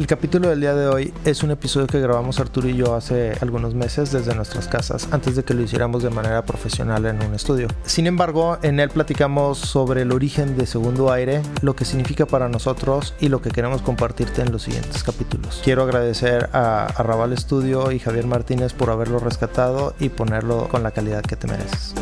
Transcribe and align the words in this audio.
El 0.00 0.06
capítulo 0.06 0.48
del 0.48 0.62
día 0.62 0.74
de 0.74 0.88
hoy 0.88 1.12
es 1.26 1.42
un 1.42 1.50
episodio 1.50 1.86
que 1.86 2.00
grabamos 2.00 2.40
Arturo 2.40 2.66
y 2.66 2.74
yo 2.74 2.94
hace 2.94 3.34
algunos 3.42 3.74
meses 3.74 4.10
desde 4.10 4.34
nuestras 4.34 4.66
casas, 4.66 5.06
antes 5.10 5.36
de 5.36 5.42
que 5.44 5.52
lo 5.52 5.60
hiciéramos 5.60 6.02
de 6.02 6.08
manera 6.08 6.42
profesional 6.46 7.04
en 7.04 7.22
un 7.22 7.34
estudio. 7.34 7.68
Sin 7.84 8.06
embargo, 8.06 8.56
en 8.62 8.80
él 8.80 8.88
platicamos 8.88 9.58
sobre 9.58 10.00
el 10.00 10.12
origen 10.12 10.56
de 10.56 10.64
Segundo 10.64 11.12
Aire, 11.12 11.42
lo 11.60 11.76
que 11.76 11.84
significa 11.84 12.24
para 12.24 12.48
nosotros 12.48 13.12
y 13.20 13.28
lo 13.28 13.42
que 13.42 13.50
queremos 13.50 13.82
compartirte 13.82 14.40
en 14.40 14.52
los 14.52 14.62
siguientes 14.62 15.04
capítulos. 15.04 15.60
Quiero 15.62 15.82
agradecer 15.82 16.48
a, 16.54 16.86
a 16.86 17.02
Raval 17.02 17.36
Studio 17.36 17.92
y 17.92 17.98
Javier 17.98 18.26
Martínez 18.26 18.72
por 18.72 18.88
haberlo 18.88 19.18
rescatado 19.18 19.94
y 20.00 20.08
ponerlo 20.08 20.68
con 20.68 20.82
la 20.82 20.92
calidad 20.92 21.20
que 21.20 21.36
te 21.36 21.46
mereces. 21.46 21.94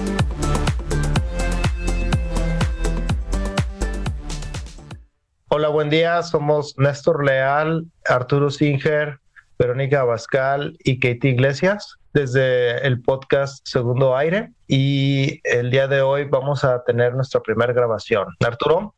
Buen 5.88 6.01
día. 6.01 6.23
Somos 6.23 6.77
Néstor 6.77 7.24
Leal, 7.24 7.87
Arturo 8.06 8.51
Singer, 8.51 9.20
Verónica 9.59 10.01
Abascal 10.01 10.77
y 10.80 11.01
Katie 11.01 11.30
Iglesias 11.30 11.97
desde 12.12 12.87
el 12.87 13.01
podcast 13.01 13.66
Segundo 13.66 14.14
Aire. 14.14 14.52
Y 14.66 15.41
el 15.45 15.70
día 15.70 15.88
de 15.88 16.02
hoy 16.02 16.24
vamos 16.24 16.62
a 16.62 16.84
tener 16.84 17.14
nuestra 17.14 17.41
primera 17.41 17.72
grabación. 17.72 18.27
Arturo. 18.45 18.95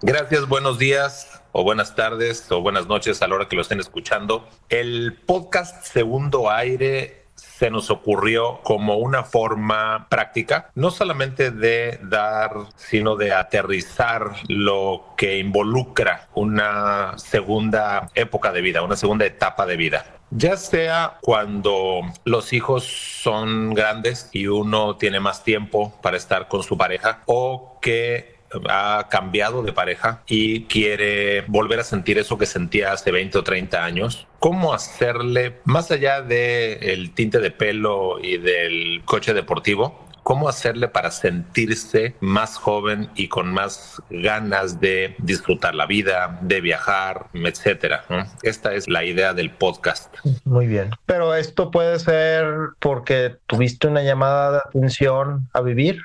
Gracias, 0.00 0.46
buenos 0.46 0.78
días 0.78 1.42
o 1.50 1.64
buenas 1.64 1.96
tardes 1.96 2.52
o 2.52 2.60
buenas 2.60 2.86
noches 2.86 3.20
a 3.20 3.26
la 3.26 3.34
hora 3.34 3.48
que 3.48 3.56
lo 3.56 3.62
estén 3.62 3.80
escuchando. 3.80 4.48
El 4.68 5.18
podcast 5.26 5.86
Segundo 5.86 6.48
Aire 6.48 7.25
se 7.36 7.70
nos 7.70 7.90
ocurrió 7.90 8.60
como 8.62 8.96
una 8.96 9.22
forma 9.22 10.08
práctica, 10.08 10.70
no 10.74 10.90
solamente 10.90 11.50
de 11.50 11.98
dar, 12.02 12.52
sino 12.76 13.16
de 13.16 13.32
aterrizar 13.32 14.32
lo 14.48 15.14
que 15.16 15.38
involucra 15.38 16.28
una 16.34 17.16
segunda 17.18 18.10
época 18.14 18.52
de 18.52 18.60
vida, 18.60 18.82
una 18.82 18.96
segunda 18.96 19.24
etapa 19.26 19.66
de 19.66 19.76
vida. 19.76 20.06
Ya 20.30 20.56
sea 20.56 21.18
cuando 21.20 22.00
los 22.24 22.52
hijos 22.52 22.84
son 22.84 23.74
grandes 23.74 24.28
y 24.32 24.48
uno 24.48 24.96
tiene 24.96 25.20
más 25.20 25.44
tiempo 25.44 25.94
para 26.02 26.16
estar 26.16 26.48
con 26.48 26.64
su 26.64 26.76
pareja 26.76 27.22
o 27.26 27.78
que 27.80 28.35
ha 28.68 29.08
cambiado 29.10 29.62
de 29.62 29.72
pareja 29.72 30.22
y 30.26 30.64
quiere 30.64 31.42
volver 31.42 31.80
a 31.80 31.84
sentir 31.84 32.18
eso 32.18 32.38
que 32.38 32.46
sentía 32.46 32.92
hace 32.92 33.10
20 33.10 33.38
o 33.38 33.44
30 33.44 33.84
años. 33.84 34.26
¿Cómo 34.38 34.72
hacerle, 34.74 35.60
más 35.64 35.90
allá 35.90 36.22
del 36.22 37.12
tinte 37.14 37.40
de 37.40 37.50
pelo 37.50 38.18
y 38.20 38.38
del 38.38 39.02
coche 39.04 39.34
deportivo, 39.34 40.06
cómo 40.26 40.48
hacerle 40.48 40.88
para 40.88 41.12
sentirse 41.12 42.16
más 42.18 42.56
joven 42.56 43.08
y 43.14 43.28
con 43.28 43.54
más 43.54 44.02
ganas 44.10 44.80
de 44.80 45.14
disfrutar 45.18 45.76
la 45.76 45.86
vida, 45.86 46.40
de 46.42 46.60
viajar, 46.60 47.26
etcétera. 47.32 48.04
Esta 48.42 48.74
es 48.74 48.88
la 48.88 49.04
idea 49.04 49.34
del 49.34 49.52
podcast. 49.52 50.12
Muy 50.44 50.66
bien. 50.66 50.90
Pero 51.06 51.32
esto 51.36 51.70
puede 51.70 52.00
ser 52.00 52.44
porque 52.80 53.36
tuviste 53.46 53.86
una 53.86 54.02
llamada 54.02 54.50
de 54.50 54.58
atención 54.66 55.48
a 55.52 55.60
vivir 55.60 56.02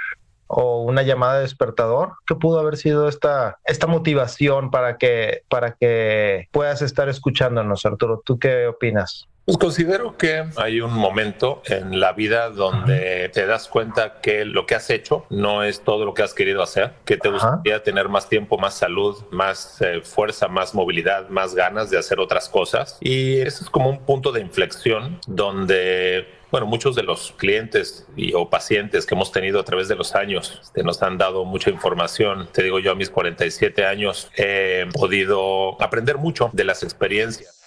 o 0.51 0.81
una 0.81 1.01
llamada 1.01 1.35
de 1.35 1.41
despertador? 1.41 2.13
¿Qué 2.25 2.35
pudo 2.35 2.59
haber 2.59 2.77
sido 2.77 3.07
esta, 3.07 3.59
esta 3.65 3.87
motivación 3.87 4.71
para 4.71 4.97
que, 4.97 5.43
para 5.49 5.73
que 5.73 6.47
puedas 6.51 6.81
estar 6.81 7.09
escuchándonos, 7.09 7.85
Arturo? 7.85 8.21
¿Tú 8.23 8.37
qué 8.39 8.67
opinas? 8.67 9.27
Pues 9.45 9.57
considero 9.57 10.17
que 10.17 10.45
hay 10.57 10.81
un 10.81 10.93
momento 10.93 11.63
en 11.65 11.99
la 11.99 12.13
vida 12.13 12.51
donde 12.51 13.29
te 13.33 13.47
das 13.47 13.67
cuenta 13.67 14.21
que 14.21 14.45
lo 14.45 14.67
que 14.67 14.75
has 14.75 14.89
hecho 14.91 15.25
no 15.31 15.63
es 15.63 15.81
todo 15.81 16.05
lo 16.05 16.13
que 16.13 16.21
has 16.21 16.35
querido 16.35 16.61
hacer, 16.61 16.93
que 17.05 17.17
te 17.17 17.29
gustaría 17.29 17.81
tener 17.81 18.07
más 18.07 18.29
tiempo, 18.29 18.59
más 18.59 18.75
salud, 18.75 19.17
más 19.31 19.81
eh, 19.81 20.01
fuerza, 20.03 20.47
más 20.47 20.75
movilidad, 20.75 21.27
más 21.29 21.55
ganas 21.55 21.89
de 21.89 21.97
hacer 21.97 22.19
otras 22.19 22.49
cosas. 22.49 22.97
Y 23.01 23.39
eso 23.41 23.63
es 23.63 23.69
como 23.71 23.89
un 23.89 24.05
punto 24.05 24.31
de 24.31 24.41
inflexión 24.41 25.19
donde 25.27 26.27
bueno, 26.51 26.67
muchos 26.67 26.95
de 26.95 27.03
los 27.03 27.31
clientes 27.37 28.05
y, 28.15 28.33
o 28.33 28.49
pacientes 28.49 29.05
que 29.05 29.15
hemos 29.15 29.31
tenido 29.31 29.59
a 29.59 29.63
través 29.63 29.87
de 29.87 29.95
los 29.95 30.15
años 30.15 30.59
este, 30.61 30.83
nos 30.83 31.01
han 31.01 31.17
dado 31.17 31.45
mucha 31.45 31.69
información. 31.69 32.49
Te 32.51 32.63
digo, 32.63 32.79
yo 32.79 32.91
a 32.91 32.95
mis 32.95 33.09
47 33.09 33.85
años 33.85 34.29
he 34.35 34.85
podido 34.93 35.81
aprender 35.81 36.17
mucho 36.17 36.49
de 36.53 36.65
las 36.65 36.83
experiencias 36.83 37.61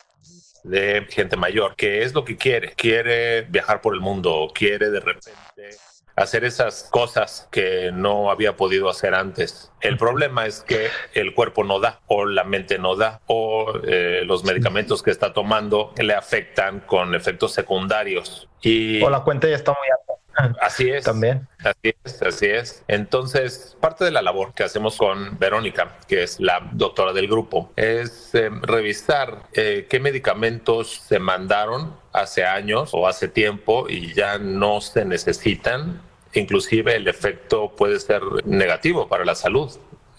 de 0.62 1.06
gente 1.10 1.36
mayor, 1.36 1.74
que 1.76 2.02
es 2.02 2.14
lo 2.14 2.24
que 2.24 2.36
quiere. 2.36 2.72
Quiere 2.72 3.42
viajar 3.42 3.80
por 3.80 3.94
el 3.94 4.00
mundo, 4.00 4.50
quiere 4.54 4.90
de 4.90 5.00
repente 5.00 5.76
hacer 6.16 6.44
esas 6.44 6.88
cosas 6.91 7.48
que 7.50 7.91
no 7.92 8.30
había 8.30 8.56
podido 8.56 8.88
hacer 8.88 9.14
antes. 9.14 9.72
El 9.80 9.97
problema 9.97 10.47
es 10.47 10.60
que 10.60 10.88
el 11.12 11.34
cuerpo 11.34 11.64
no 11.64 11.80
da, 11.80 12.00
o 12.06 12.25
la 12.26 12.44
mente 12.44 12.78
no 12.78 12.97
da, 12.97 13.20
o 13.26 13.72
eh, 13.84 14.22
los 14.25 14.44
medicamentos 14.44 15.02
que 15.02 15.10
está 15.10 15.32
tomando 15.32 15.92
le 15.97 16.14
afectan 16.14 16.80
con 16.80 17.14
efectos 17.14 17.52
secundarios. 17.52 18.48
Y 18.60 19.02
o 19.02 19.10
la 19.10 19.20
cuenta 19.20 19.48
ya 19.48 19.56
está 19.56 19.72
muy 19.72 19.88
alta. 19.88 20.14
Así 20.60 20.91
es. 20.91 21.04
También. 21.04 21.47
Así 21.60 21.94
es, 22.04 22.22
así 22.22 22.46
es. 22.46 22.84
Entonces, 22.88 23.76
parte 23.81 24.04
de 24.04 24.10
la 24.10 24.22
labor 24.22 24.52
que 24.52 24.64
hacemos 24.64 24.96
con 24.96 25.38
Verónica, 25.38 25.98
que 26.08 26.25
es 26.25 26.41
la 26.41 26.69
doctora 26.72 27.12
del 27.12 27.28
grupo, 27.28 27.72
es 27.76 28.34
eh, 28.34 28.50
revisar 28.62 29.44
eh, 29.52 29.86
qué 29.88 30.00
medicamentos 30.00 31.02
se 31.06 31.19
mandaron 31.19 31.96
hace 32.14 32.44
años 32.44 32.91
o 32.92 33.06
hace 33.06 33.28
tiempo 33.28 33.86
y 33.88 34.14
ya 34.14 34.38
no 34.38 34.80
se 34.80 35.04
necesitan. 35.04 36.00
Inclusive 36.32 36.97
el 36.97 37.08
efecto 37.08 37.75
puede 37.76 38.00
ser 38.00 38.22
negativo 38.44 39.08
para 39.08 39.25
la 39.25 39.34
salud. 39.34 39.70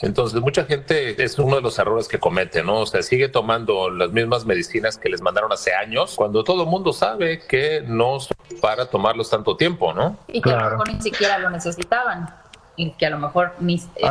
Entonces, 0.01 0.41
mucha 0.41 0.65
gente 0.65 1.23
es 1.23 1.39
uno 1.39 1.55
de 1.55 1.61
los 1.61 1.79
errores 1.79 2.09
que 2.09 2.19
comete, 2.19 2.61
¿no? 2.63 2.81
O 2.81 2.85
sea, 2.85 3.01
sigue 3.01 3.29
tomando 3.29 3.89
las 3.89 4.11
mismas 4.11 4.45
medicinas 4.45 4.97
que 4.97 5.07
les 5.07 5.21
mandaron 5.21 5.51
hace 5.53 5.73
años, 5.73 6.15
cuando 6.17 6.43
todo 6.43 6.63
el 6.63 6.69
mundo 6.69 6.91
sabe 6.91 7.39
que 7.47 7.81
no 7.81 8.17
para 8.61 8.87
tomarlos 8.87 9.29
tanto 9.29 9.55
tiempo, 9.55 9.93
¿no? 9.93 10.17
Y 10.27 10.41
que 10.41 10.51
a 10.51 10.57
lo 10.65 10.71
mejor 10.71 10.93
ni 10.93 11.01
siquiera 11.01 11.39
lo 11.39 11.49
necesitaban 11.49 12.27
y 12.75 12.91
que 12.91 13.05
a 13.05 13.09
lo 13.09 13.19
mejor 13.19 13.53
ni, 13.59 13.75
eh, 13.75 14.07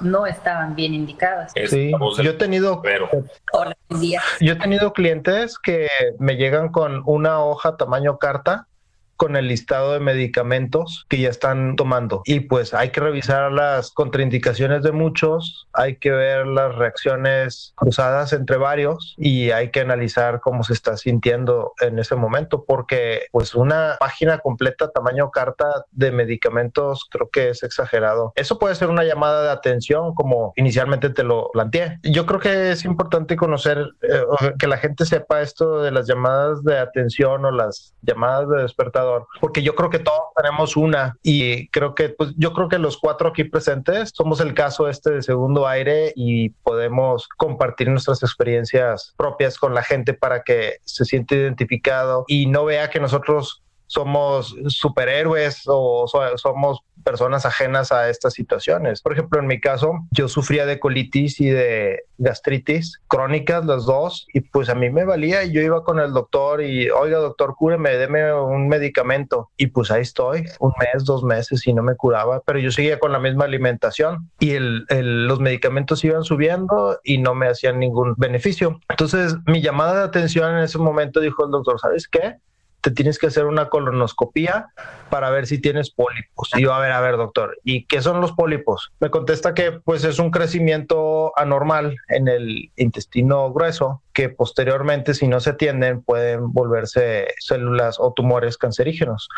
no 0.00 0.26
estaban 0.26 0.74
bien 0.74 0.94
indicadas. 0.94 1.52
Sí, 1.66 1.92
yo 2.22 2.30
he 2.30 2.34
tenido 2.34 2.82
pero. 2.82 3.08
Hola, 3.52 3.76
Yo 4.40 4.52
he 4.52 4.56
tenido 4.56 4.92
clientes 4.92 5.58
que 5.58 5.88
me 6.18 6.36
llegan 6.36 6.70
con 6.70 7.02
una 7.06 7.42
hoja 7.42 7.76
tamaño 7.76 8.18
carta 8.18 8.66
con 9.20 9.36
el 9.36 9.48
listado 9.48 9.92
de 9.92 10.00
medicamentos 10.00 11.04
que 11.10 11.20
ya 11.20 11.28
están 11.28 11.76
tomando. 11.76 12.22
Y 12.24 12.40
pues 12.40 12.72
hay 12.72 12.88
que 12.88 13.00
revisar 13.00 13.52
las 13.52 13.90
contraindicaciones 13.90 14.82
de 14.82 14.92
muchos, 14.92 15.68
hay 15.74 15.96
que 15.96 16.10
ver 16.10 16.46
las 16.46 16.74
reacciones 16.74 17.74
cruzadas 17.76 18.32
entre 18.32 18.56
varios 18.56 19.14
y 19.18 19.50
hay 19.50 19.72
que 19.72 19.80
analizar 19.80 20.40
cómo 20.40 20.64
se 20.64 20.72
está 20.72 20.96
sintiendo 20.96 21.74
en 21.82 21.98
ese 21.98 22.16
momento, 22.16 22.64
porque 22.64 23.26
pues 23.30 23.54
una 23.54 23.98
página 24.00 24.38
completa 24.38 24.90
tamaño 24.90 25.30
carta 25.30 25.84
de 25.90 26.12
medicamentos 26.12 27.06
creo 27.10 27.28
que 27.28 27.50
es 27.50 27.62
exagerado. 27.62 28.32
Eso 28.36 28.58
puede 28.58 28.74
ser 28.74 28.88
una 28.88 29.04
llamada 29.04 29.42
de 29.42 29.50
atención 29.50 30.14
como 30.14 30.54
inicialmente 30.56 31.10
te 31.10 31.24
lo 31.24 31.50
planteé. 31.52 31.98
Yo 32.04 32.24
creo 32.24 32.40
que 32.40 32.70
es 32.70 32.86
importante 32.86 33.36
conocer, 33.36 33.86
eh, 34.00 34.22
que 34.58 34.66
la 34.66 34.78
gente 34.78 35.04
sepa 35.04 35.42
esto 35.42 35.82
de 35.82 35.90
las 35.90 36.06
llamadas 36.06 36.64
de 36.64 36.78
atención 36.78 37.44
o 37.44 37.50
las 37.50 37.92
llamadas 38.00 38.48
de 38.48 38.62
despertador 38.62 39.09
porque 39.40 39.62
yo 39.62 39.74
creo 39.74 39.90
que 39.90 39.98
todos 39.98 40.20
tenemos 40.36 40.76
una 40.76 41.16
y 41.22 41.68
creo 41.68 41.94
que 41.94 42.10
pues 42.10 42.32
yo 42.36 42.52
creo 42.52 42.68
que 42.68 42.78
los 42.78 42.96
cuatro 42.96 43.28
aquí 43.28 43.44
presentes 43.44 44.10
somos 44.14 44.40
el 44.40 44.54
caso 44.54 44.88
este 44.88 45.10
de 45.10 45.22
segundo 45.22 45.66
aire 45.66 46.12
y 46.16 46.50
podemos 46.50 47.28
compartir 47.36 47.88
nuestras 47.88 48.22
experiencias 48.22 49.14
propias 49.16 49.58
con 49.58 49.74
la 49.74 49.82
gente 49.82 50.14
para 50.14 50.42
que 50.42 50.76
se 50.84 51.04
siente 51.04 51.36
identificado 51.36 52.24
y 52.26 52.46
no 52.46 52.64
vea 52.64 52.90
que 52.90 53.00
nosotros 53.00 53.62
somos 53.86 54.54
superhéroes 54.68 55.62
o 55.66 56.06
somos 56.36 56.80
personas 57.02 57.46
ajenas 57.46 57.92
a 57.92 58.08
estas 58.08 58.34
situaciones. 58.34 59.02
Por 59.02 59.12
ejemplo, 59.12 59.40
en 59.40 59.46
mi 59.46 59.60
caso, 59.60 60.06
yo 60.10 60.28
sufría 60.28 60.66
de 60.66 60.78
colitis 60.78 61.40
y 61.40 61.48
de 61.48 62.04
gastritis 62.18 63.00
crónicas, 63.08 63.64
las 63.64 63.86
dos, 63.86 64.26
y 64.32 64.40
pues 64.40 64.68
a 64.68 64.74
mí 64.74 64.90
me 64.90 65.04
valía 65.04 65.42
y 65.44 65.52
yo 65.52 65.60
iba 65.60 65.82
con 65.84 65.98
el 65.98 66.12
doctor 66.12 66.62
y, 66.62 66.90
oiga, 66.90 67.18
doctor, 67.18 67.54
cúreme, 67.56 67.96
deme 67.96 68.32
un 68.34 68.68
medicamento. 68.68 69.50
Y 69.56 69.68
pues 69.68 69.90
ahí 69.90 70.02
estoy, 70.02 70.44
un 70.58 70.72
mes, 70.78 71.04
dos 71.04 71.24
meses 71.24 71.66
y 71.66 71.72
no 71.72 71.82
me 71.82 71.96
curaba, 71.96 72.42
pero 72.44 72.58
yo 72.58 72.70
seguía 72.70 72.98
con 72.98 73.12
la 73.12 73.18
misma 73.18 73.44
alimentación 73.44 74.30
y 74.38 74.52
el, 74.52 74.86
los 74.88 75.40
medicamentos 75.40 76.04
iban 76.04 76.24
subiendo 76.24 76.98
y 77.02 77.18
no 77.18 77.34
me 77.34 77.48
hacían 77.48 77.78
ningún 77.78 78.14
beneficio. 78.16 78.80
Entonces, 78.88 79.36
mi 79.46 79.60
llamada 79.62 79.98
de 79.98 80.04
atención 80.04 80.56
en 80.56 80.64
ese 80.64 80.78
momento 80.78 81.20
dijo 81.20 81.44
el 81.44 81.50
doctor, 81.50 81.80
¿sabes 81.80 82.08
qué? 82.08 82.36
Te 82.80 82.90
tienes 82.90 83.18
que 83.18 83.26
hacer 83.26 83.46
una 83.46 83.68
colonoscopía 83.68 84.68
para 85.10 85.30
ver 85.30 85.46
si 85.46 85.58
tienes 85.58 85.90
pólipos. 85.90 86.50
Y 86.56 86.62
yo, 86.62 86.72
a 86.72 86.80
ver, 86.80 86.92
a 86.92 87.00
ver, 87.00 87.16
doctor, 87.16 87.58
¿y 87.64 87.84
qué 87.84 88.00
son 88.00 88.20
los 88.20 88.32
pólipos? 88.32 88.92
Me 89.00 89.10
contesta 89.10 89.54
que 89.54 89.72
pues 89.72 90.04
es 90.04 90.18
un 90.18 90.30
crecimiento 90.30 91.32
anormal 91.38 91.96
en 92.08 92.28
el 92.28 92.70
intestino 92.76 93.52
grueso 93.52 94.02
que 94.12 94.28
posteriormente, 94.28 95.14
si 95.14 95.28
no 95.28 95.40
se 95.40 95.50
atienden, 95.50 96.02
pueden 96.02 96.52
volverse 96.52 97.28
células 97.38 97.96
o 97.98 98.12
tumores 98.12 98.56
cancerígenos. 98.56 99.28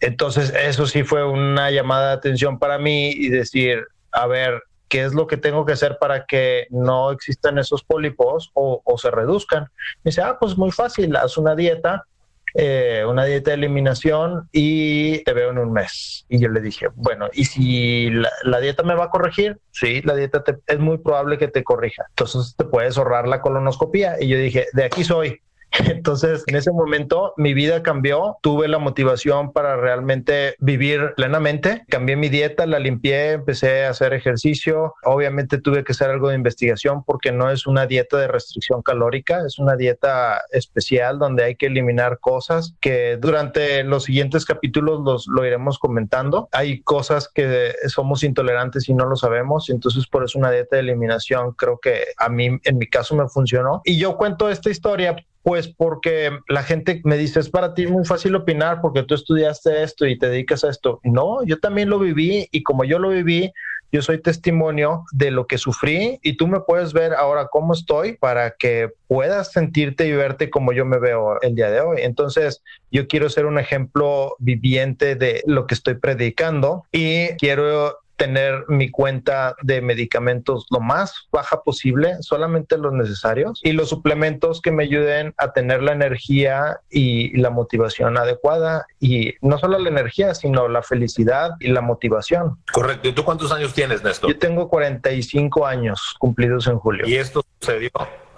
Entonces, 0.00 0.52
eso 0.54 0.86
sí 0.86 1.04
fue 1.04 1.24
una 1.24 1.70
llamada 1.70 2.08
de 2.08 2.14
atención 2.14 2.58
para 2.58 2.78
mí 2.78 3.10
y 3.10 3.28
decir, 3.28 3.86
a 4.10 4.26
ver, 4.26 4.62
¿qué 4.88 5.04
es 5.04 5.14
lo 5.14 5.26
que 5.26 5.38
tengo 5.38 5.64
que 5.64 5.72
hacer 5.72 5.96
para 5.98 6.26
que 6.26 6.66
no 6.70 7.12
existan 7.12 7.56
esos 7.56 7.82
pólipos 7.82 8.50
o, 8.52 8.82
se 8.98 9.10
reduzcan? 9.10 9.68
Me 10.02 10.10
dice, 10.10 10.20
ah, 10.20 10.36
pues 10.38 10.58
muy 10.58 10.70
fácil, 10.70 11.16
haz 11.16 11.38
una 11.38 11.54
dieta, 11.54 12.04
eh, 12.54 13.04
una 13.08 13.24
dieta 13.24 13.50
de 13.50 13.56
eliminación 13.56 14.48
y 14.52 15.22
te 15.24 15.32
veo 15.32 15.50
en 15.50 15.58
un 15.58 15.72
mes. 15.72 16.26
Y 16.28 16.40
yo 16.40 16.48
le 16.48 16.60
dije, 16.60 16.88
bueno, 16.94 17.28
¿y 17.32 17.44
si 17.44 18.10
la, 18.10 18.60
dieta 18.60 18.82
me 18.82 18.94
va 18.94 19.04
a 19.04 19.10
corregir? 19.10 19.58
Sí, 19.70 20.02
la 20.02 20.14
dieta 20.14 20.42
es 20.66 20.78
muy 20.78 20.98
probable 20.98 21.38
que 21.38 21.48
te 21.48 21.64
corrija. 21.64 22.04
Entonces 22.10 22.54
te 22.56 22.64
puedes 22.64 22.98
ahorrar 22.98 23.28
la 23.28 23.40
colonoscopia. 23.40 24.16
Y 24.20 24.28
yo 24.28 24.38
dije, 24.38 24.66
de 24.72 24.84
aquí 24.84 25.04
soy. 25.04 25.40
Entonces, 25.86 26.44
en 26.46 26.56
ese 26.56 26.70
momento 26.72 27.32
mi 27.36 27.54
vida 27.54 27.82
cambió, 27.82 28.36
tuve 28.42 28.68
la 28.68 28.78
motivación 28.78 29.52
para 29.52 29.76
realmente 29.76 30.54
vivir 30.58 31.12
plenamente, 31.16 31.84
cambié 31.88 32.16
mi 32.16 32.28
dieta, 32.28 32.66
la 32.66 32.78
limpié, 32.78 33.32
empecé 33.32 33.86
a 33.86 33.90
hacer 33.90 34.12
ejercicio, 34.12 34.94
obviamente 35.04 35.58
tuve 35.58 35.84
que 35.84 35.92
hacer 35.92 36.10
algo 36.10 36.28
de 36.28 36.36
investigación 36.36 37.04
porque 37.04 37.32
no 37.32 37.50
es 37.50 37.66
una 37.66 37.86
dieta 37.86 38.18
de 38.18 38.28
restricción 38.28 38.82
calórica, 38.82 39.42
es 39.46 39.58
una 39.58 39.76
dieta 39.76 40.42
especial 40.50 41.18
donde 41.18 41.44
hay 41.44 41.56
que 41.56 41.66
eliminar 41.66 42.18
cosas 42.18 42.74
que 42.80 43.16
durante 43.16 43.82
los 43.84 44.04
siguientes 44.04 44.44
capítulos 44.44 45.00
los, 45.04 45.26
lo 45.26 45.44
iremos 45.44 45.78
comentando. 45.78 46.48
Hay 46.52 46.82
cosas 46.82 47.28
que 47.32 47.72
somos 47.86 48.22
intolerantes 48.24 48.88
y 48.88 48.94
no 48.94 49.06
lo 49.06 49.16
sabemos, 49.16 49.70
entonces 49.70 50.06
por 50.06 50.24
eso 50.24 50.38
una 50.38 50.50
dieta 50.50 50.76
de 50.76 50.82
eliminación 50.82 51.52
creo 51.52 51.78
que 51.78 52.04
a 52.18 52.28
mí 52.28 52.58
en 52.62 52.78
mi 52.78 52.86
caso 52.86 53.16
me 53.16 53.28
funcionó. 53.28 53.80
Y 53.84 53.98
yo 53.98 54.16
cuento 54.16 54.50
esta 54.50 54.70
historia 54.70 55.16
pues 55.42 55.68
porque 55.68 56.30
la 56.48 56.62
gente 56.62 57.00
me 57.04 57.16
dice, 57.16 57.40
es 57.40 57.50
para 57.50 57.74
ti 57.74 57.86
muy 57.86 58.04
fácil 58.04 58.34
opinar 58.34 58.80
porque 58.80 59.02
tú 59.02 59.14
estudiaste 59.14 59.82
esto 59.82 60.06
y 60.06 60.18
te 60.18 60.28
dedicas 60.28 60.64
a 60.64 60.70
esto. 60.70 61.00
No, 61.02 61.44
yo 61.44 61.58
también 61.58 61.90
lo 61.90 61.98
viví 61.98 62.48
y 62.52 62.62
como 62.62 62.84
yo 62.84 62.98
lo 62.98 63.08
viví, 63.08 63.52
yo 63.92 64.00
soy 64.00 64.22
testimonio 64.22 65.04
de 65.12 65.30
lo 65.30 65.46
que 65.46 65.58
sufrí 65.58 66.18
y 66.22 66.38
tú 66.38 66.48
me 66.48 66.60
puedes 66.60 66.94
ver 66.94 67.12
ahora 67.12 67.48
cómo 67.52 67.74
estoy 67.74 68.16
para 68.16 68.52
que 68.52 68.90
puedas 69.06 69.52
sentirte 69.52 70.06
y 70.06 70.12
verte 70.12 70.48
como 70.48 70.72
yo 70.72 70.86
me 70.86 70.98
veo 70.98 71.38
el 71.42 71.54
día 71.54 71.70
de 71.70 71.80
hoy. 71.80 71.98
Entonces, 72.00 72.62
yo 72.90 73.06
quiero 73.06 73.28
ser 73.28 73.44
un 73.44 73.58
ejemplo 73.58 74.34
viviente 74.38 75.14
de 75.14 75.42
lo 75.46 75.66
que 75.66 75.74
estoy 75.74 75.94
predicando 75.94 76.84
y 76.90 77.36
quiero 77.36 77.98
tener 78.22 78.66
mi 78.68 78.88
cuenta 78.88 79.56
de 79.62 79.80
medicamentos 79.80 80.66
lo 80.70 80.78
más 80.78 81.26
baja 81.32 81.64
posible, 81.64 82.18
solamente 82.20 82.78
los 82.78 82.92
necesarios, 82.92 83.60
y 83.64 83.72
los 83.72 83.88
suplementos 83.88 84.60
que 84.62 84.70
me 84.70 84.84
ayuden 84.84 85.34
a 85.38 85.52
tener 85.52 85.82
la 85.82 85.90
energía 85.90 86.78
y 86.88 87.36
la 87.36 87.50
motivación 87.50 88.16
adecuada. 88.16 88.86
Y 89.00 89.34
no 89.40 89.58
solo 89.58 89.76
la 89.80 89.88
energía, 89.88 90.36
sino 90.36 90.68
la 90.68 90.84
felicidad 90.84 91.50
y 91.58 91.72
la 91.72 91.80
motivación. 91.80 92.58
Correcto. 92.72 93.08
¿Y 93.08 93.12
tú 93.12 93.24
cuántos 93.24 93.50
años 93.50 93.74
tienes, 93.74 94.04
Néstor? 94.04 94.30
Yo 94.30 94.38
tengo 94.38 94.68
45 94.68 95.66
años 95.66 96.14
cumplidos 96.20 96.68
en 96.68 96.78
julio. 96.78 97.08
¿Y 97.08 97.16
esto 97.16 97.44
sucedió 97.58 97.90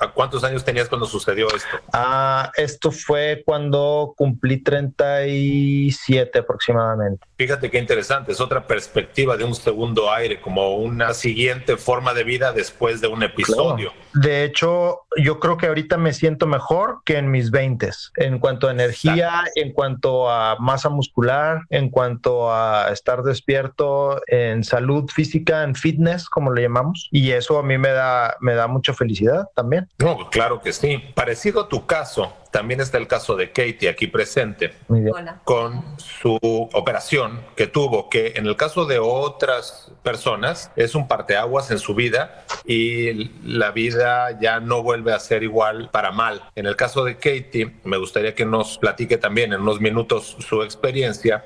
¿A 0.04 0.12
cuántos 0.12 0.44
años 0.44 0.64
tenías 0.64 0.88
cuando 0.88 1.06
sucedió 1.06 1.46
esto? 1.48 1.76
Ah, 1.92 2.50
esto 2.56 2.90
fue 2.90 3.42
cuando 3.44 4.14
cumplí 4.16 4.62
37 4.62 6.38
aproximadamente. 6.38 7.26
Fíjate 7.36 7.70
qué 7.70 7.78
interesante, 7.78 8.32
es 8.32 8.40
otra 8.40 8.66
perspectiva 8.66 9.36
de 9.36 9.44
un 9.44 9.54
segundo 9.54 10.12
aire, 10.12 10.40
como 10.40 10.76
una 10.76 11.14
siguiente 11.14 11.76
forma 11.76 12.14
de 12.14 12.24
vida 12.24 12.52
después 12.52 13.00
de 13.00 13.08
un 13.08 13.22
episodio. 13.22 13.92
De 14.12 14.44
hecho, 14.44 15.00
yo 15.16 15.40
creo 15.40 15.56
que 15.56 15.66
ahorita 15.66 15.96
me 15.96 16.12
siento 16.12 16.46
mejor 16.46 17.00
que 17.04 17.18
en 17.18 17.30
mis 17.30 17.50
20 17.50 17.74
en 18.16 18.38
cuanto 18.38 18.68
a 18.68 18.72
energía, 18.72 19.44
en 19.54 19.72
cuanto 19.72 20.30
a 20.30 20.56
masa 20.58 20.88
muscular, 20.88 21.62
en 21.70 21.90
cuanto 21.90 22.52
a 22.52 22.88
estar 22.92 23.22
despierto, 23.22 24.20
en 24.26 24.64
salud 24.64 25.10
física, 25.10 25.62
en 25.62 25.74
fitness, 25.74 26.28
como 26.28 26.52
le 26.52 26.62
llamamos. 26.62 27.08
Y 27.10 27.32
eso 27.32 27.58
a 27.58 27.62
mí 27.62 27.78
me 27.78 27.90
da, 27.90 28.36
me 28.40 28.54
da 28.54 28.66
mucha 28.66 28.94
felicidad 28.94 29.48
también. 29.54 29.88
No, 29.98 30.28
claro 30.30 30.60
que 30.60 30.72
sí. 30.72 30.98
Parecido 31.14 31.62
a 31.62 31.68
tu 31.68 31.86
caso, 31.86 32.32
también 32.50 32.80
está 32.80 32.98
el 32.98 33.06
caso 33.06 33.36
de 33.36 33.52
Katie 33.52 33.88
aquí 33.88 34.06
presente, 34.06 34.74
con 35.44 35.98
su 35.98 36.38
operación 36.72 37.40
que 37.56 37.68
tuvo, 37.68 38.10
que 38.10 38.32
en 38.36 38.46
el 38.46 38.56
caso 38.56 38.86
de 38.86 38.98
otras 38.98 39.92
personas 40.02 40.70
es 40.74 40.94
un 40.94 41.06
parteaguas 41.06 41.70
en 41.70 41.78
su 41.78 41.94
vida 41.94 42.44
y 42.64 43.30
la 43.44 43.70
vida 43.70 44.38
ya 44.40 44.60
no 44.60 44.82
vuelve 44.82 45.12
a 45.12 45.20
ser 45.20 45.42
igual 45.42 45.90
para 45.90 46.10
mal. 46.10 46.42
En 46.56 46.66
el 46.66 46.76
caso 46.76 47.04
de 47.04 47.16
Katie, 47.16 47.76
me 47.84 47.96
gustaría 47.96 48.34
que 48.34 48.44
nos 48.44 48.78
platique 48.78 49.16
también 49.16 49.52
en 49.52 49.62
unos 49.62 49.80
minutos 49.80 50.36
su 50.40 50.62
experiencia 50.62 51.44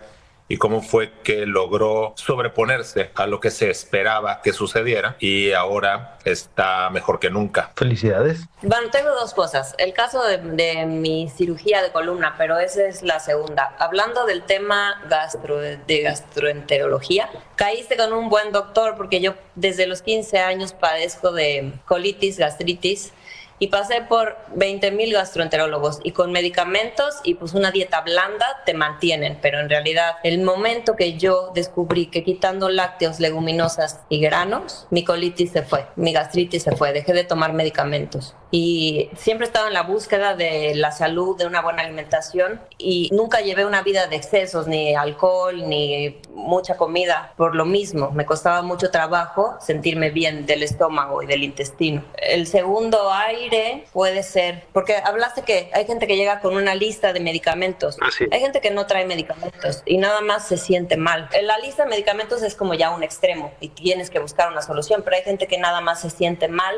y 0.49 0.57
cómo 0.57 0.83
fue 0.83 1.13
que 1.23 1.47
logró 1.47 2.15
sobreponerse 2.17 3.11
a 3.15 3.27
lo 3.27 3.41
que 3.41 3.51
se 3.51 3.71
esperaba 3.71 4.41
que 4.43 4.53
sucediera 4.53 5.17
y 5.21 5.53
ahora 5.53 6.19
está 6.25 6.91
mejor 6.91 7.21
que 7.21 7.31
nunca. 7.31 7.73
Felicidades. 7.77 8.41
Bueno, 8.63 8.91
tengo 8.91 9.11
dos 9.11 9.35
cosas. 9.35 9.75
El 9.79 9.93
caso 9.93 10.23
de, 10.25 10.39
mi 10.87 11.29
cirugía 11.29 11.83
de 11.83 11.93
columna, 11.93 12.35
pero 12.39 12.59
esa 12.59 12.87
es 12.87 13.03
la 13.03 13.21
segunda. 13.21 13.75
Hablando 13.79 14.27
del 14.27 14.43
tema 14.43 15.03
gastro, 15.09 15.59
de 15.59 16.03
gastroenterología, 16.03 17.31
caíste 17.57 17.97
con 17.97 18.13
un 18.13 18.29
buen 18.29 18.53
doctor 18.53 18.97
porque 18.97 19.21
yo 19.21 19.35
desde 19.55 19.87
los 19.87 20.03
15 20.03 20.39
años 20.39 20.73
padezco 20.73 21.33
de 21.33 21.73
colitis, 21.87 22.39
gastritis 22.39 23.13
y 23.59 23.69
pasé 23.69 24.03
por 24.03 24.37
20 24.55 24.91
mil 24.93 25.13
gastroenterólogos 25.13 26.01
y 26.05 26.13
con 26.13 26.33
medicamentos 26.33 27.17
y 27.25 27.35
pues 27.35 27.55
una 27.55 27.71
dieta 27.71 28.01
blanda 28.03 28.47
te 28.65 28.75
mantienen, 28.75 29.39
pero 29.41 29.61
en 29.61 29.69
realidad 29.69 30.17
el 30.23 30.41
momento 30.41 30.97
que 30.97 31.19
yo 31.19 31.51
descubrí 31.55 32.07
que 32.07 32.25
quitando 32.25 32.69
lácteos, 32.69 33.21
leguminosas 33.21 34.01
y 34.09 34.21
granos, 34.21 34.87
mi 34.91 35.05
colitis 35.05 35.53
se 35.53 35.63
fue, 35.63 35.87
mi 35.97 36.13
gastritis 36.13 36.63
se 36.63 36.77
fue, 36.77 36.93
dejé 36.93 37.13
de 37.13 37.25
tomar 37.25 37.53
medicamentos 37.53 38.35
y 38.51 39.11
siempre 39.17 39.47
he 39.47 39.49
estado 39.49 39.67
en 39.69 39.75
la 39.75 39.83
búsqueda 39.83 40.35
de 40.35 40.75
la 40.75 40.91
salud, 40.91 41.37
de 41.37 41.47
una 41.47 41.61
buena 41.61 41.83
alimentación 41.83 42.61
y 42.79 43.11
nunca 43.13 43.41
llevé 43.41 43.67
una 43.67 43.83
vida 43.83 44.07
de 44.07 44.17
excesos, 44.17 44.67
ni 44.67 44.95
alcohol, 44.95 45.69
ni 45.69 46.19
mucha 46.31 46.77
comida, 46.77 47.35
por 47.37 47.55
lo 47.55 47.67
mismo, 47.67 48.11
me 48.11 48.25
costaba 48.25 48.63
mucho 48.63 48.91
trabajo 48.91 49.57
sentirme 49.61 50.11
bien 50.11 50.47
del 50.47 50.63
estómago 50.63 51.23
y 51.23 51.27
del 51.27 51.43
intestino. 51.43 52.05
El 52.17 52.47
segundo 52.47 53.13
aire 53.13 53.85
puede 53.93 54.23
ser, 54.23 54.65
porque 54.73 54.97
hablaste 54.97 55.43
que 55.43 55.71
hay 55.75 55.87
gente 55.87 56.07
que 56.07 56.17
llega 56.17 56.41
con 56.41 56.57
una 56.57 56.75
lista 56.75 57.13
de 57.13 57.21
medicamentos, 57.21 57.99
ah, 58.01 58.09
hay 58.31 58.41
gente 58.41 58.61
que 58.61 58.71
no 58.71 58.87
trae 58.87 59.05
medicamentos 59.05 59.83
y 59.85 59.99
nada 59.99 60.21
más 60.21 60.49
se 60.49 60.57
siente 60.57 60.97
mal. 60.97 61.29
La 61.43 61.59
lista 61.59 61.85
de 61.85 61.91
medicamentos 61.91 62.43
es 62.43 62.55
como 62.55 62.75
ya 62.75 62.91
un 62.91 63.03
extremo 63.03 63.53
y 63.61 63.69
tienes 63.69 64.11
que 64.11 64.19
buscar 64.19 64.51
una 64.51 64.63
solución, 64.63 65.03
pero 65.05 65.17
hay 65.17 65.23
gente 65.23 65.47
que 65.47 65.59
nada 65.59 65.81
más 65.81 66.01
se 66.01 66.11
siente 66.11 66.49
mal 66.49 66.75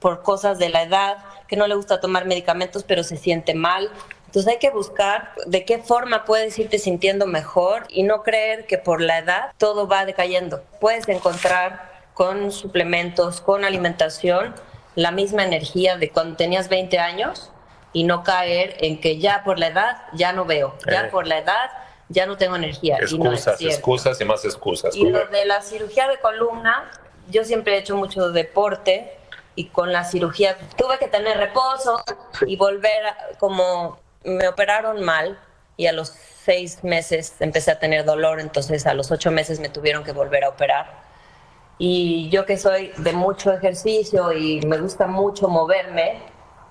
por 0.00 0.22
cosas 0.22 0.58
de 0.58 0.68
la 0.68 0.82
edad, 0.82 1.18
que 1.48 1.56
no 1.56 1.66
le 1.66 1.74
gusta 1.74 2.00
tomar 2.00 2.26
medicamentos, 2.26 2.84
pero 2.84 3.02
se 3.02 3.16
siente 3.16 3.54
mal. 3.54 3.90
Entonces 4.26 4.52
hay 4.52 4.58
que 4.58 4.70
buscar 4.70 5.32
de 5.46 5.64
qué 5.64 5.78
forma 5.78 6.24
puedes 6.24 6.58
irte 6.58 6.78
sintiendo 6.78 7.26
mejor 7.26 7.84
y 7.88 8.02
no 8.02 8.22
creer 8.22 8.66
que 8.66 8.78
por 8.78 9.00
la 9.00 9.18
edad 9.18 9.52
todo 9.56 9.88
va 9.88 10.04
decayendo. 10.04 10.62
Puedes 10.80 11.08
encontrar 11.08 11.96
con 12.12 12.52
suplementos, 12.52 13.40
con 13.40 13.64
alimentación, 13.64 14.54
la 14.94 15.10
misma 15.10 15.44
energía 15.44 15.96
de 15.96 16.10
cuando 16.10 16.36
tenías 16.36 16.68
20 16.68 16.98
años 16.98 17.52
y 17.92 18.04
no 18.04 18.24
caer 18.24 18.76
en 18.80 19.00
que 19.00 19.18
ya 19.18 19.42
por 19.44 19.58
la 19.58 19.68
edad 19.68 20.02
ya 20.14 20.32
no 20.32 20.44
veo, 20.44 20.76
ya 20.90 21.06
eh. 21.06 21.10
por 21.10 21.26
la 21.26 21.38
edad 21.38 21.70
ya 22.08 22.26
no 22.26 22.36
tengo 22.36 22.56
energía. 22.56 22.98
Excusas, 22.98 23.60
excusas 23.60 24.20
y 24.20 24.24
más 24.24 24.44
excusas. 24.44 24.94
Y 24.94 25.08
lo 25.08 25.26
de 25.26 25.44
la 25.44 25.60
cirugía 25.62 26.08
de 26.08 26.18
columna, 26.18 26.90
yo 27.30 27.44
siempre 27.44 27.74
he 27.74 27.78
hecho 27.78 27.96
mucho 27.96 28.30
deporte 28.30 29.16
y 29.56 29.66
con 29.66 29.92
la 29.92 30.04
cirugía 30.04 30.56
tuve 30.76 30.98
que 30.98 31.08
tener 31.08 31.38
reposo 31.38 32.00
y 32.46 32.56
volver 32.56 33.02
como 33.38 33.98
me 34.24 34.46
operaron 34.46 35.02
mal 35.02 35.38
y 35.76 35.86
a 35.86 35.92
los 35.92 36.08
seis 36.08 36.84
meses 36.84 37.34
empecé 37.40 37.72
a 37.72 37.78
tener 37.78 38.04
dolor, 38.04 38.38
entonces 38.38 38.86
a 38.86 38.94
los 38.94 39.10
ocho 39.10 39.30
meses 39.30 39.58
me 39.58 39.68
tuvieron 39.68 40.04
que 40.04 40.12
volver 40.12 40.44
a 40.44 40.50
operar. 40.50 41.04
Y 41.78 42.28
yo 42.30 42.46
que 42.46 42.56
soy 42.56 42.92
de 42.98 43.12
mucho 43.12 43.52
ejercicio 43.52 44.32
y 44.32 44.60
me 44.60 44.78
gusta 44.78 45.06
mucho 45.06 45.48
moverme, 45.48 46.22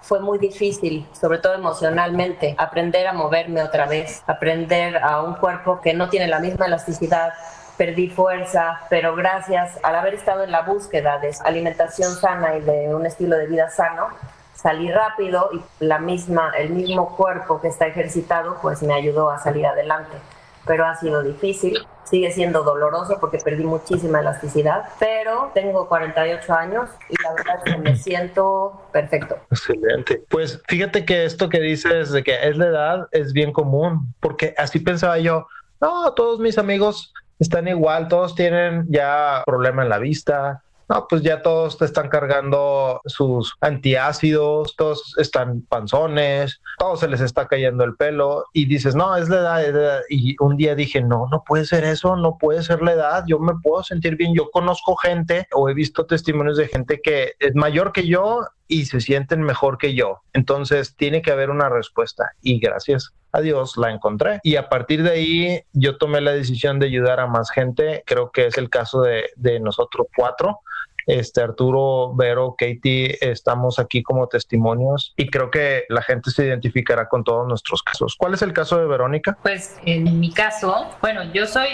fue 0.01 0.19
muy 0.19 0.37
difícil, 0.37 1.05
sobre 1.19 1.39
todo 1.39 1.53
emocionalmente, 1.53 2.55
aprender 2.57 3.07
a 3.07 3.13
moverme 3.13 3.63
otra 3.63 3.85
vez, 3.87 4.23
aprender 4.27 4.97
a 4.97 5.21
un 5.21 5.35
cuerpo 5.35 5.81
que 5.81 5.93
no 5.93 6.09
tiene 6.09 6.27
la 6.27 6.39
misma 6.39 6.67
elasticidad, 6.67 7.33
perdí 7.77 8.09
fuerza, 8.09 8.81
pero 8.89 9.15
gracias 9.15 9.79
al 9.83 9.95
haber 9.95 10.13
estado 10.13 10.43
en 10.43 10.51
la 10.51 10.61
búsqueda 10.61 11.19
de 11.19 11.31
alimentación 11.43 12.13
sana 12.13 12.57
y 12.57 12.61
de 12.61 12.93
un 12.93 13.05
estilo 13.05 13.37
de 13.37 13.47
vida 13.47 13.69
sano, 13.69 14.07
salí 14.53 14.91
rápido 14.91 15.49
y 15.53 15.61
la 15.83 15.99
misma, 15.99 16.51
el 16.57 16.71
mismo 16.71 17.15
cuerpo 17.15 17.61
que 17.61 17.67
está 17.67 17.87
ejercitado, 17.87 18.57
pues 18.61 18.81
me 18.81 18.93
ayudó 18.93 19.29
a 19.29 19.39
salir 19.39 19.65
adelante. 19.65 20.17
Pero 20.65 20.85
ha 20.85 20.95
sido 20.95 21.21
difícil, 21.21 21.77
sigue 22.05 22.31
siendo 22.31 22.63
doloroso 22.63 23.17
porque 23.19 23.37
perdí 23.37 23.63
muchísima 23.63 24.21
elasticidad, 24.21 24.85
pero 24.97 25.51
tengo 25.53 25.87
48 25.87 26.53
años 26.53 26.89
y 27.09 27.21
la 27.21 27.33
verdad 27.33 27.55
es 27.63 27.73
que 27.73 27.77
me 27.77 27.95
siento 27.95 28.81
perfecto. 28.91 29.37
Excelente. 29.51 30.23
Pues 30.29 30.59
fíjate 30.67 31.05
que 31.05 31.25
esto 31.25 31.49
que 31.49 31.59
dices 31.59 32.11
de 32.11 32.23
que 32.23 32.47
es 32.49 32.57
la 32.57 32.65
edad 32.65 33.07
es 33.11 33.33
bien 33.33 33.53
común, 33.53 34.15
porque 34.19 34.55
así 34.57 34.79
pensaba 34.79 35.19
yo, 35.19 35.45
no, 35.79 36.13
todos 36.13 36.39
mis 36.39 36.57
amigos 36.57 37.13
están 37.39 37.67
igual, 37.67 38.07
todos 38.07 38.35
tienen 38.35 38.85
ya 38.89 39.43
problema 39.45 39.83
en 39.83 39.89
la 39.89 39.99
vista, 39.99 40.63
no, 40.87 41.07
pues 41.09 41.23
ya 41.23 41.41
todos 41.41 41.77
te 41.77 41.85
están 41.85 42.09
cargando 42.09 43.01
sus 43.05 43.55
antiácidos, 43.59 44.75
todos 44.75 45.15
están 45.17 45.61
panzones, 45.61 46.61
todos 46.77 46.99
se 46.99 47.07
les 47.07 47.21
está 47.21 47.47
cayendo 47.47 47.83
el 47.83 47.95
pelo 47.95 48.45
y 48.53 48.65
dices, 48.65 48.93
no, 48.93 49.15
es 49.15 49.27
la 49.29 49.37
edad, 49.37 49.65
es 49.65 49.73
la 49.73 49.81
edad. 49.81 50.01
Y 50.09 50.35
un 50.39 50.57
día 50.57 50.75
dije, 50.75 51.01
no, 51.01 51.27
no 51.31 51.43
puede 51.43 51.65
ser 51.65 51.83
eso, 51.85 52.15
no 52.15 52.37
puede 52.37 52.61
ser 52.61 52.83
la 52.83 52.93
edad, 52.93 53.23
yo 53.27 53.39
me 53.39 53.53
puedo 53.63 53.83
sentir 53.83 54.15
bien, 54.15 54.35
yo 54.35 54.51
conozco 54.51 54.95
gente 54.95 55.47
o 55.53 55.69
he 55.69 55.73
visto 55.73 56.05
testimonios 56.05 56.57
de 56.57 56.67
gente 56.67 57.01
que 57.01 57.33
es 57.39 57.55
mayor 57.55 57.91
que 57.91 58.07
yo 58.07 58.41
y 58.67 58.85
se 58.85 59.01
sienten 59.01 59.41
mejor 59.41 59.79
que 59.79 59.95
yo. 59.95 60.21
Entonces 60.33 60.95
tiene 60.95 61.23
que 61.23 61.31
haber 61.31 61.49
una 61.49 61.69
respuesta 61.69 62.31
y 62.41 62.59
gracias 62.59 63.11
a 63.35 63.41
Dios 63.41 63.77
la 63.77 63.91
encontré. 63.91 64.39
Y 64.43 64.55
a 64.55 64.69
partir 64.69 65.03
de 65.03 65.11
ahí 65.11 65.61
yo 65.73 65.97
tomé 65.97 66.21
la 66.21 66.31
decisión 66.31 66.79
de 66.79 66.87
ayudar 66.87 67.19
a 67.19 67.27
más 67.27 67.51
gente. 67.51 68.03
Creo 68.05 68.31
que 68.31 68.47
es 68.47 68.57
el 68.57 68.69
caso 68.69 69.01
de, 69.01 69.29
de 69.35 69.59
nosotros 69.59 70.07
cuatro 70.15 70.61
este 71.05 71.41
Arturo, 71.41 72.13
Vero, 72.15 72.55
Katie, 72.57 73.17
estamos 73.21 73.79
aquí 73.79 74.01
como 74.01 74.27
testimonios 74.27 75.13
y 75.15 75.29
creo 75.29 75.51
que 75.51 75.83
la 75.89 76.01
gente 76.01 76.31
se 76.31 76.45
identificará 76.45 77.07
con 77.07 77.23
todos 77.23 77.47
nuestros 77.47 77.83
casos. 77.83 78.15
¿Cuál 78.17 78.33
es 78.33 78.41
el 78.41 78.53
caso 78.53 78.77
de 78.77 78.85
Verónica? 78.85 79.37
Pues 79.41 79.77
en 79.85 80.19
mi 80.19 80.31
caso, 80.31 80.89
bueno, 81.01 81.23
yo 81.31 81.45
soy 81.45 81.67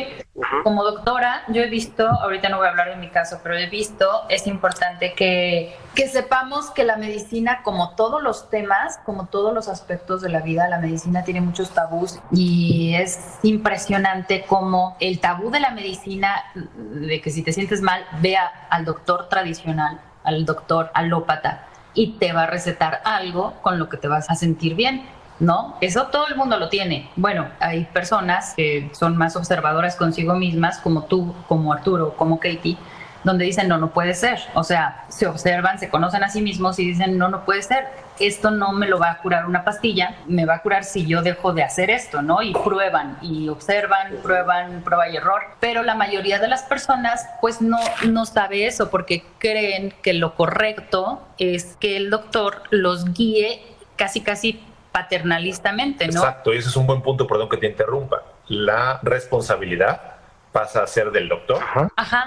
como 0.64 0.84
doctora, 0.84 1.44
yo 1.50 1.62
he 1.62 1.70
visto, 1.70 2.08
ahorita 2.08 2.50
no 2.50 2.58
voy 2.58 2.68
a 2.68 2.72
hablar 2.72 2.90
de 2.90 2.98
mi 2.98 3.10
caso, 3.10 3.40
pero 3.42 3.56
he 3.56 3.70
visto, 3.70 4.06
es 4.30 4.48
importante 4.48 5.14
que, 5.14 5.76
que 5.96 6.08
sepamos 6.08 6.72
que 6.72 6.84
la 6.84 6.96
medicina, 6.96 7.62
como 7.64 7.96
todos 7.96 8.24
los 8.24 8.50
temas, 8.50 9.00
como 9.06 9.26
todos 9.26 9.54
los 9.54 9.68
aspectos 9.68 10.22
de 10.22 10.30
la 10.30 10.40
vida, 10.40 10.68
la 10.70 10.80
medicina 10.80 11.24
tiene 11.24 11.42
muchos 11.42 11.72
tabús 11.72 12.20
y 12.32 12.94
es 12.96 13.20
impresionante 13.44 14.46
como 14.48 14.96
el 15.00 15.20
tabú 15.20 15.52
de 15.52 15.60
la 15.60 15.72
medicina, 15.72 16.44
de 16.56 17.22
que 17.22 17.30
si 17.30 17.44
te 17.44 17.52
sientes 17.52 17.82
mal, 17.82 18.06
vea 18.22 18.68
al 18.70 18.86
doctor 18.86 19.28
tradicional, 19.28 20.00
al 20.24 20.46
doctor 20.46 20.92
alópata, 20.94 21.68
y 21.94 22.14
te 22.14 22.32
va 22.32 22.44
a 22.44 22.48
recetar 22.48 23.02
algo 23.04 23.54
con 23.62 23.78
lo 23.78 23.90
que 23.90 23.98
te 23.98 24.08
vas 24.08 24.30
a 24.30 24.36
sentir 24.36 24.76
bien. 24.76 25.06
¿no? 25.42 25.76
Eso 25.82 26.08
todo 26.08 26.28
el 26.28 26.36
mundo 26.36 26.58
lo 26.58 26.70
tiene. 26.70 27.10
Bueno, 27.16 27.48
hay 27.60 27.86
personas 27.86 28.54
que 28.56 28.92
son 28.94 29.18
más 29.18 29.36
observadoras 29.36 29.96
consigo 29.96 30.36
mismas, 30.36 30.78
como 30.78 31.06
tú, 31.06 31.34
como 31.48 31.74
Arturo, 31.74 32.16
como 32.16 32.40
Katie, 32.40 32.78
donde 33.24 33.46
dicen, 33.46 33.68
no, 33.68 33.78
no 33.78 33.92
puede 33.92 34.14
ser. 34.14 34.40
O 34.54 34.64
sea, 34.64 35.06
se 35.10 35.28
observan, 35.28 35.80
se 35.80 35.90
conocen 35.90 36.24
a 36.24 36.30
sí 36.30 36.42
mismos 36.42 36.80
y 36.80 36.88
dicen, 36.88 37.18
no, 37.18 37.30
no 37.30 37.46
puede 37.46 37.62
ser. 37.62 37.88
Esto 38.20 38.52
no 38.52 38.72
me 38.72 38.88
lo 38.88 39.00
va 39.00 39.12
a 39.12 39.18
curar 39.18 39.46
una 39.46 39.64
pastilla, 39.64 40.16
me 40.28 40.46
va 40.46 40.56
a 40.56 40.62
curar 40.62 40.84
si 40.84 41.08
yo 41.08 41.22
dejo 41.22 41.54
de 41.54 41.64
hacer 41.64 41.90
esto, 41.90 42.22
¿no? 42.22 42.42
Y 42.42 42.54
prueban 42.54 43.18
y 43.22 43.50
observan, 43.50 44.18
prueban, 44.22 44.82
prueba 44.84 45.10
y 45.10 45.16
error. 45.16 45.42
Pero 45.60 45.84
la 45.84 45.96
mayoría 45.96 46.40
de 46.40 46.48
las 46.48 46.64
personas, 46.64 47.28
pues 47.42 47.62
no, 47.62 47.80
no 48.08 48.26
sabe 48.26 48.68
eso 48.68 48.90
porque 48.90 49.24
creen 49.40 49.94
que 50.04 50.14
lo 50.14 50.36
correcto 50.36 51.22
es 51.40 51.78
que 51.80 51.98
el 51.98 52.10
doctor 52.10 52.64
los 52.70 53.14
guíe 53.14 53.62
casi, 53.96 54.22
casi 54.22 54.64
paternalistamente, 54.92 56.08
¿no? 56.08 56.20
Exacto, 56.20 56.54
y 56.54 56.58
ese 56.58 56.70
es 56.70 56.76
un 56.76 56.86
buen 56.86 57.02
punto, 57.02 57.26
perdón 57.26 57.50
que 57.50 57.58
te 57.58 57.68
interrumpa. 57.68 58.24
La 58.48 59.00
responsabilidad 59.04 60.11
pasa 60.52 60.84
a 60.84 60.88
ser 60.88 61.12
del 61.12 61.30
doctor. 61.30 61.60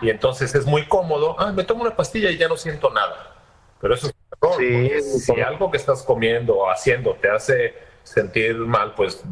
Y 0.03 0.11
entonces 0.11 0.55
es 0.55 0.67
muy 0.67 0.87
cómodo, 0.87 1.37
ah, 1.39 1.53
me 1.53 1.65
tomo 1.65 1.83
una 1.83 1.97
pastilla 1.97 2.31
y 2.31 2.39
ya 2.39 2.49
no 2.49 2.57
siento 2.57 2.91
nada. 2.91 3.35
Pero 3.81 3.95
eso 3.95 4.09
es 4.09 4.15
error. 4.41 5.21
si 5.21 5.41
algo 5.41 5.71
que 5.71 5.77
estás 5.77 6.03
comiendo 6.03 6.57
o 6.57 6.71
haciendo 6.71 7.15
te 7.15 7.31
hace 7.31 7.75
sentir 8.03 8.57
mal, 8.57 8.95
pues 8.95 9.23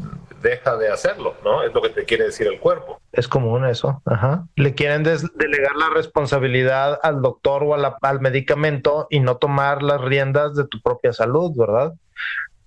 deja 0.41 0.75
de 0.75 0.91
hacerlo, 0.91 1.35
¿no? 1.43 1.63
Es 1.63 1.73
lo 1.73 1.81
que 1.81 1.89
te 1.89 2.03
quiere 2.03 2.25
decir 2.25 2.47
el 2.47 2.59
cuerpo. 2.59 2.99
Es 3.11 3.27
común 3.27 3.65
eso, 3.65 4.01
Ajá. 4.05 4.45
Le 4.55 4.75
quieren 4.75 5.03
delegar 5.03 5.75
la 5.75 5.89
responsabilidad 5.89 6.99
al 7.01 7.21
doctor 7.21 7.63
o 7.63 7.73
al 7.73 8.19
medicamento 8.19 9.07
y 9.09 9.21
no 9.21 9.37
tomar 9.37 9.81
las 9.81 10.01
riendas 10.01 10.55
de 10.55 10.67
tu 10.67 10.81
propia 10.81 11.13
salud, 11.13 11.51
¿verdad? 11.55 11.93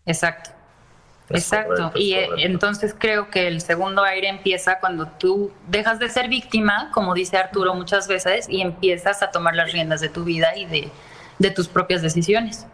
Exacto. 0.07 0.51
Exacto. 1.31 1.93
y 1.95 2.13
eh, 2.13 2.29
entonces 2.39 2.95
creo 2.97 3.31
que 3.31 3.49
el 3.49 3.61
segundo 3.61 4.03
aire 4.05 4.29
empieza 4.29 4.79
cuando 4.79 5.09
tú 5.09 5.51
dejas 5.67 5.99
de 5.99 6.09
ser 6.09 6.29
víctima, 6.29 6.91
como 6.93 7.15
dice 7.15 7.37
Arturo 7.37 7.75
muchas 7.75 8.07
veces, 8.07 8.49
y 8.49 8.61
empiezas 8.61 9.23
a 9.23 9.31
tomar 9.31 9.55
las 9.55 9.73
riendas 9.73 10.01
de 10.01 10.09
tu 10.09 10.25
vida 10.25 10.57
y 10.57 10.67
de, 10.67 10.91
de 11.39 11.51
tus 11.51 11.69
propias 11.69 12.03
decisiones. 12.03 12.67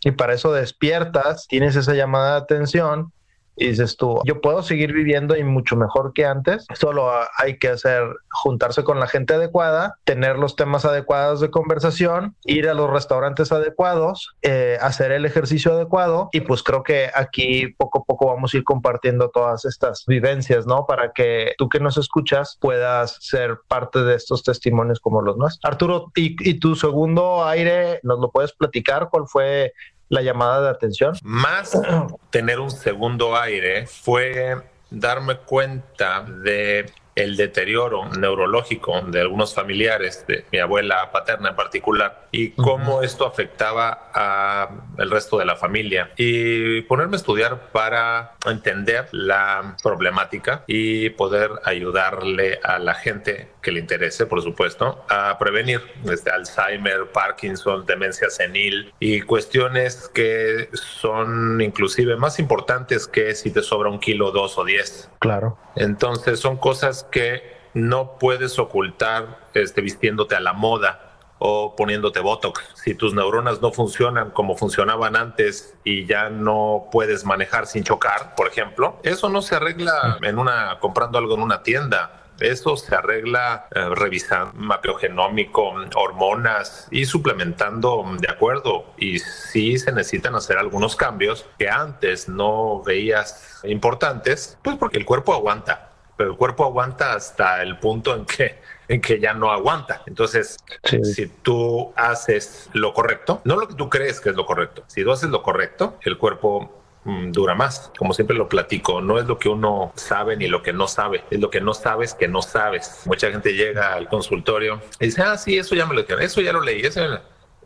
Y 0.00 0.10
para 0.10 0.34
eso 0.34 0.52
despiertas, 0.52 1.46
tienes 1.48 1.76
esa 1.76 1.94
llamada 1.94 2.32
de 2.32 2.38
atención 2.42 3.12
y 3.56 3.68
dices 3.68 3.96
tú, 3.96 4.20
yo 4.24 4.40
puedo 4.40 4.62
seguir 4.62 4.92
viviendo 4.92 5.36
y 5.36 5.44
mucho 5.44 5.76
mejor 5.76 6.12
que 6.12 6.26
antes, 6.26 6.66
solo 6.74 7.10
hay 7.38 7.58
que 7.58 7.68
hacer, 7.68 8.02
juntarse 8.30 8.84
con 8.84 9.00
la 9.00 9.06
gente 9.06 9.34
adecuada, 9.34 9.98
tener 10.04 10.38
los 10.38 10.56
temas 10.56 10.84
adecuados 10.84 11.40
de 11.40 11.50
conversación, 11.50 12.36
ir 12.44 12.68
a 12.68 12.74
los 12.74 12.90
restaurantes 12.90 13.52
adecuados, 13.52 14.34
eh, 14.42 14.78
hacer 14.80 15.12
el 15.12 15.24
ejercicio 15.24 15.72
adecuado 15.72 16.28
y 16.32 16.40
pues 16.40 16.62
creo 16.62 16.82
que 16.82 17.10
aquí 17.14 17.68
poco 17.78 18.00
a 18.00 18.04
poco 18.04 18.26
vamos 18.26 18.54
a 18.54 18.56
ir 18.56 18.64
compartiendo 18.64 19.30
todas 19.30 19.64
estas 19.64 20.04
vivencias, 20.06 20.66
¿no? 20.66 20.86
Para 20.86 21.12
que 21.12 21.54
tú 21.58 21.68
que 21.68 21.80
nos 21.80 21.96
escuchas 21.96 22.58
puedas 22.60 23.18
ser 23.20 23.58
parte 23.68 24.00
de 24.00 24.14
estos 24.14 24.42
testimonios 24.42 25.00
como 25.00 25.22
los 25.22 25.36
nuestros. 25.36 25.64
Arturo, 25.70 26.10
¿y, 26.14 26.36
y 26.48 26.58
tu 26.58 26.74
segundo 26.74 27.44
aire, 27.44 28.00
nos 28.02 28.18
lo 28.18 28.30
puedes 28.30 28.52
platicar? 28.52 29.08
¿Cuál 29.10 29.24
fue 29.26 29.72
la 30.08 30.22
llamada 30.22 30.62
de 30.62 30.70
atención. 30.70 31.14
Más 31.22 31.78
tener 32.30 32.60
un 32.60 32.70
segundo 32.70 33.36
aire 33.36 33.86
fue 33.86 34.62
darme 34.90 35.36
cuenta 35.38 36.22
de 36.22 36.92
el 37.14 37.36
deterioro 37.36 38.08
neurológico 38.10 39.00
de 39.02 39.20
algunos 39.20 39.54
familiares, 39.54 40.24
de 40.26 40.44
mi 40.50 40.58
abuela 40.58 41.10
paterna 41.12 41.50
en 41.50 41.56
particular, 41.56 42.26
y 42.30 42.50
cómo 42.50 43.02
esto 43.02 43.26
afectaba 43.26 44.10
a 44.12 44.68
el 44.98 45.10
resto 45.10 45.38
de 45.38 45.44
la 45.44 45.56
familia. 45.56 46.10
Y 46.16 46.82
ponerme 46.82 47.16
a 47.16 47.18
estudiar 47.18 47.70
para 47.72 48.34
entender 48.46 49.08
la 49.12 49.76
problemática 49.82 50.64
y 50.66 51.10
poder 51.10 51.50
ayudarle 51.64 52.58
a 52.62 52.78
la 52.78 52.94
gente 52.94 53.48
que 53.62 53.72
le 53.72 53.80
interese, 53.80 54.26
por 54.26 54.42
supuesto, 54.42 55.04
a 55.08 55.38
prevenir 55.38 55.80
desde 56.02 56.30
Alzheimer, 56.30 57.06
Parkinson, 57.12 57.86
demencia 57.86 58.28
senil 58.30 58.92
y 58.98 59.20
cuestiones 59.22 60.10
que 60.12 60.68
son 60.72 61.60
inclusive 61.60 62.16
más 62.16 62.38
importantes 62.38 63.06
que 63.06 63.34
si 63.34 63.50
te 63.50 63.62
sobra 63.62 63.88
un 63.88 64.00
kilo, 64.00 64.32
dos 64.32 64.58
o 64.58 64.64
diez. 64.64 65.08
Claro. 65.20 65.56
Entonces 65.76 66.40
son 66.40 66.56
cosas 66.56 67.03
que 67.10 67.54
no 67.74 68.18
puedes 68.18 68.58
ocultar 68.58 69.48
este, 69.54 69.80
vistiéndote 69.80 70.36
a 70.36 70.40
la 70.40 70.52
moda 70.52 71.14
o 71.38 71.74
poniéndote 71.76 72.20
Botox. 72.20 72.62
Si 72.74 72.94
tus 72.94 73.12
neuronas 73.12 73.60
no 73.60 73.72
funcionan 73.72 74.30
como 74.30 74.56
funcionaban 74.56 75.16
antes 75.16 75.74
y 75.84 76.06
ya 76.06 76.30
no 76.30 76.88
puedes 76.90 77.24
manejar 77.24 77.66
sin 77.66 77.84
chocar, 77.84 78.34
por 78.34 78.46
ejemplo, 78.46 78.98
eso 79.02 79.28
no 79.28 79.42
se 79.42 79.56
arregla 79.56 80.18
en 80.22 80.38
una 80.38 80.78
comprando 80.80 81.18
algo 81.18 81.34
en 81.34 81.42
una 81.42 81.62
tienda. 81.62 82.20
Eso 82.40 82.76
se 82.76 82.92
arregla 82.96 83.68
eh, 83.70 83.90
revisando 83.94 84.54
mapeo 84.54 84.96
genómico, 84.96 85.72
hormonas 85.94 86.88
y 86.90 87.04
suplementando 87.04 88.04
de 88.18 88.28
acuerdo. 88.28 88.86
Y 88.96 89.20
sí 89.20 89.78
se 89.78 89.92
necesitan 89.92 90.34
hacer 90.34 90.58
algunos 90.58 90.96
cambios 90.96 91.46
que 91.58 91.68
antes 91.68 92.28
no 92.28 92.82
veías 92.82 93.60
importantes, 93.62 94.58
pues 94.62 94.76
porque 94.76 94.98
el 94.98 95.04
cuerpo 95.04 95.32
aguanta 95.32 95.93
pero 96.16 96.30
el 96.30 96.36
cuerpo 96.36 96.64
aguanta 96.64 97.14
hasta 97.14 97.62
el 97.62 97.78
punto 97.78 98.14
en 98.14 98.24
que, 98.24 98.58
en 98.88 99.00
que 99.00 99.20
ya 99.20 99.34
no 99.34 99.50
aguanta. 99.50 100.02
Entonces, 100.06 100.58
si 101.02 101.26
tú 101.26 101.92
haces 101.96 102.70
lo 102.72 102.92
correcto, 102.92 103.40
no 103.44 103.56
lo 103.56 103.68
que 103.68 103.74
tú 103.74 103.88
crees 103.88 104.20
que 104.20 104.30
es 104.30 104.36
lo 104.36 104.46
correcto, 104.46 104.84
si 104.86 105.02
tú 105.02 105.12
haces 105.12 105.30
lo 105.30 105.42
correcto, 105.42 105.98
el 106.02 106.18
cuerpo 106.18 106.82
mm, 107.04 107.32
dura 107.32 107.54
más. 107.54 107.90
Como 107.98 108.14
siempre 108.14 108.36
lo 108.36 108.48
platico, 108.48 109.00
no 109.00 109.18
es 109.18 109.26
lo 109.26 109.38
que 109.38 109.48
uno 109.48 109.92
sabe 109.96 110.36
ni 110.36 110.46
lo 110.46 110.62
que 110.62 110.72
no 110.72 110.86
sabe, 110.86 111.24
es 111.30 111.40
lo 111.40 111.50
que 111.50 111.60
no 111.60 111.74
sabes 111.74 112.14
que 112.14 112.28
no 112.28 112.42
sabes. 112.42 113.02
Mucha 113.06 113.30
gente 113.30 113.54
llega 113.54 113.94
al 113.94 114.08
consultorio 114.08 114.80
y 115.00 115.06
dice, 115.06 115.22
ah, 115.22 115.36
sí, 115.36 115.58
eso 115.58 115.74
ya 115.74 115.86
me 115.86 115.94
lo 115.94 116.02
dijeron, 116.02 116.22
eso 116.22 116.40
ya 116.40 116.52
lo 116.52 116.60
leí, 116.60 116.80
eso 116.82 117.00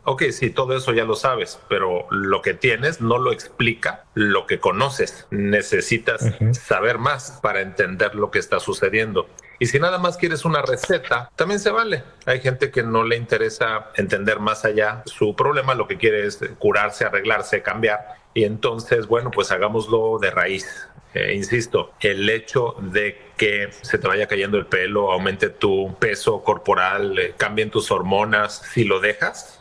Ok, 0.03 0.23
sí, 0.31 0.49
todo 0.49 0.75
eso 0.75 0.93
ya 0.93 1.03
lo 1.03 1.15
sabes, 1.15 1.59
pero 1.67 2.07
lo 2.09 2.41
que 2.41 2.53
tienes 2.53 3.01
no 3.01 3.17
lo 3.17 3.31
explica 3.31 4.05
lo 4.13 4.47
que 4.47 4.59
conoces. 4.59 5.27
Necesitas 5.29 6.25
saber 6.53 6.97
más 6.97 7.39
para 7.41 7.61
entender 7.61 8.15
lo 8.15 8.31
que 8.31 8.39
está 8.39 8.59
sucediendo. 8.59 9.27
Y 9.59 9.65
si 9.65 9.77
nada 9.77 9.97
más 9.97 10.17
quieres 10.17 10.45
una 10.45 10.61
receta, 10.61 11.29
también 11.35 11.59
se 11.59 11.69
vale. 11.69 12.03
Hay 12.25 12.39
gente 12.39 12.71
que 12.71 12.81
no 12.81 13.03
le 13.03 13.17
interesa 13.17 13.91
entender 13.95 14.39
más 14.39 14.63
allá 14.63 15.03
su 15.05 15.35
problema, 15.35 15.75
lo 15.75 15.87
que 15.87 15.97
quiere 15.97 16.25
es 16.25 16.39
curarse, 16.57 17.03
arreglarse, 17.03 17.61
cambiar. 17.61 17.99
Y 18.33 18.45
entonces, 18.45 19.05
bueno, 19.07 19.31
pues 19.31 19.51
hagámoslo 19.51 20.17
de 20.19 20.31
raíz. 20.31 20.87
Eh, 21.13 21.33
insisto, 21.33 21.91
el 21.99 22.29
hecho 22.29 22.75
de 22.79 23.17
que 23.35 23.69
se 23.81 23.97
te 23.97 24.07
vaya 24.07 24.27
cayendo 24.27 24.57
el 24.57 24.67
pelo, 24.67 25.11
aumente 25.11 25.49
tu 25.49 25.95
peso 25.99 26.43
corporal, 26.43 27.17
eh, 27.17 27.33
cambien 27.35 27.71
tus 27.71 27.89
hormonas, 27.89 28.61
si 28.73 28.83
lo 28.83 28.99
dejas, 28.99 29.58